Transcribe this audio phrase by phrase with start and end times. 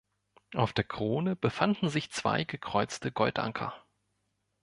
[0.55, 3.85] Auf der Krone befanden sich zwei gekreuzte Goldanker.